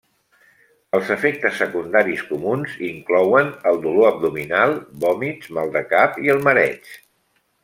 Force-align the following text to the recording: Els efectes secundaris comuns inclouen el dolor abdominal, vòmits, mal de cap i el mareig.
Els 0.99 1.09
efectes 1.15 1.59
secundaris 1.63 2.23
comuns 2.29 2.73
inclouen 2.87 3.53
el 3.73 3.77
dolor 3.85 4.09
abdominal, 4.13 4.75
vòmits, 5.05 5.53
mal 5.59 5.71
de 5.81 5.85
cap 5.97 6.19
i 6.27 6.35
el 6.37 6.43
mareig. 6.51 6.95